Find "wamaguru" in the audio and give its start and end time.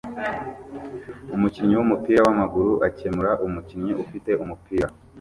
2.27-2.71